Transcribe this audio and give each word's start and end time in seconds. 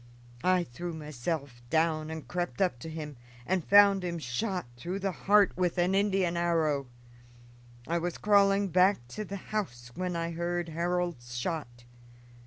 I 0.43 0.63
threw 0.63 0.93
myself 0.93 1.61
down 1.69 2.09
and 2.09 2.27
crept 2.27 2.59
up 2.59 2.79
to 2.79 2.89
him 2.89 3.17
and 3.45 3.63
found 3.63 4.03
him 4.03 4.17
shot 4.17 4.65
through 4.75 4.97
the 4.97 5.11
heart 5.11 5.55
with 5.55 5.77
an 5.77 5.93
Indian 5.93 6.35
arrow. 6.35 6.87
I 7.87 7.99
was 7.99 8.17
crawling 8.17 8.69
back 8.69 9.07
to 9.09 9.23
the 9.23 9.35
house 9.53 9.91
when 9.93 10.15
I 10.15 10.31
heard 10.31 10.69
Harold's 10.69 11.37
shot. 11.37 11.83